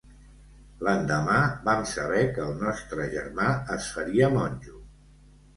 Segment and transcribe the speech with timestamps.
[0.85, 1.35] L'endemà
[1.67, 4.83] vam saber que el nostre germà es faria monjo.